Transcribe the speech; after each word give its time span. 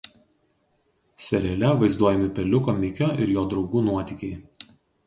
Seriale 1.25 1.73
vaizduojami 1.83 2.33
Peliuko 2.41 2.77
Mikio 2.81 3.13
ir 3.27 3.37
jo 3.39 3.47
draugų 3.55 3.89
nuotykiai. 3.91 4.75